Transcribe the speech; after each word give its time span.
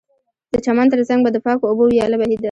د 0.51 0.53
چمن 0.65 0.87
ترڅنګ 0.93 1.19
به 1.23 1.29
د 1.33 1.37
پاکو 1.45 1.65
اوبو 1.69 1.83
ویاله 1.87 2.15
بهېده 2.19 2.39